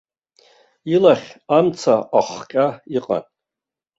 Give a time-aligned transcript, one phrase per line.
[0.93, 2.65] Илахь амца ахҟьа
[2.97, 3.23] иҟан.